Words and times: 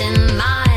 In 0.00 0.34
my 0.34 0.69